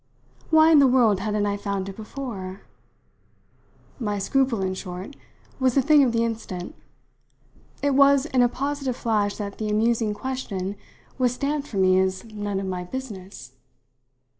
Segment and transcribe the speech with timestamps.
[0.49, 2.61] Why in the world hadn't I found it before?
[3.99, 5.15] My scruple, in short,
[5.59, 6.73] was a thing of the instant;
[7.83, 10.75] it was in a positive flash that the amusing question
[11.19, 13.51] was stamped for me as none of my business.